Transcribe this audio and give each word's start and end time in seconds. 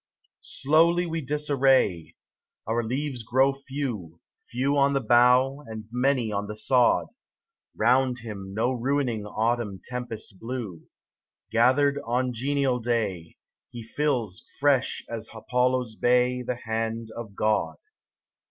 SLOWLY 0.63 1.05
we 1.05 1.21
disarray, 1.21 2.15
Our 2.65 2.81
leaves 2.81 3.21
grow 3.21 3.53
few, 3.53 4.19
Few 4.49 4.75
on 4.75 4.93
the 4.93 4.99
bough, 4.99 5.59
and 5.67 5.85
many 5.91 6.31
on 6.31 6.47
the 6.47 6.57
sod: 6.57 7.09
Round 7.75 8.17
him 8.17 8.51
no 8.51 8.71
ruining 8.71 9.27
autumn 9.27 9.79
tempest 9.83 10.39
blew; 10.39 10.87
Gathered 11.51 11.99
on 12.03 12.33
genial 12.33 12.79
day, 12.79 13.37
He 13.69 13.83
fills, 13.83 14.43
fresh 14.59 15.03
as 15.07 15.29
Apollo's 15.35 15.95
bay, 15.95 16.41
The 16.41 16.55
Hand 16.65 17.09
of 17.15 17.35
God. 17.35 17.75